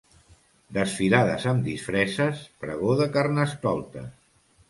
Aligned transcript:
Desfilades 0.77 1.45
amb 1.51 1.67
disfresses, 1.67 2.41
pregó 2.65 2.97
de 3.03 3.09
Carnestoltes. 3.19 4.09